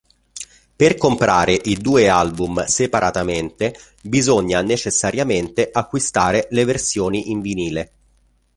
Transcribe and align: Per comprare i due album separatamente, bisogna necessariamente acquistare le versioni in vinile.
Per 0.75 0.95
comprare 0.97 1.53
i 1.53 1.75
due 1.75 2.07
album 2.09 2.65
separatamente, 2.65 3.75
bisogna 4.01 4.63
necessariamente 4.63 5.69
acquistare 5.71 6.47
le 6.49 6.65
versioni 6.65 7.29
in 7.29 7.39
vinile. 7.41 7.91